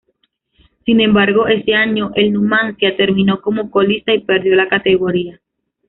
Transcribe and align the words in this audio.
Sin 0.83 0.99
embargo, 0.99 1.45
ese 1.45 1.75
año 1.75 2.09
el 2.15 2.33
Numancia 2.33 2.97
terminó 2.97 3.39
como 3.39 3.69
colista 3.69 4.11
y 4.15 4.23
perdió 4.23 4.55
la 4.55 4.67
categoría. 4.67 5.39